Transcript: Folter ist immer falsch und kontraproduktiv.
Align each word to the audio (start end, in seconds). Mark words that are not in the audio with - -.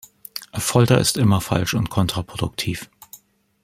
Folter 0.57 0.97
ist 0.97 1.15
immer 1.15 1.41
falsch 1.41 1.75
und 1.75 1.91
kontraproduktiv. 1.91 2.89